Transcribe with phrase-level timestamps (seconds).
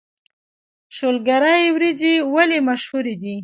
[0.95, 3.35] شولګرې وريجې ولې مشهورې دي؟